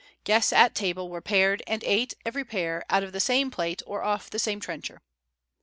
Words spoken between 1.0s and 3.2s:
were paired, and ate, every pair, out of the